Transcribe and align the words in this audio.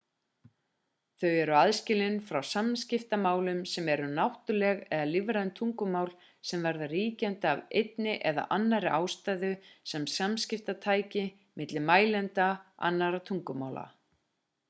þau 1.23 1.31
eru 1.41 1.53
aðskilin 1.57 2.15
frá 2.29 2.39
samskiptamálum 2.51 3.59
sem 3.73 3.91
eru 3.95 4.07
náttúruleg 4.19 4.81
eða 4.97 5.03
lífræn 5.09 5.51
tungumál 5.59 6.09
sem 6.53 6.65
verða 6.69 6.89
ríkjandi 6.95 7.49
af 7.51 7.63
einni 7.83 8.17
eða 8.31 8.47
annarri 8.59 8.95
ástæðu 9.01 9.53
sem 9.93 10.11
samskiptatæki 10.17 11.27
milli 11.63 11.85
mælenda 11.93 12.49
annarra 12.91 13.23
tungumála 13.31 13.87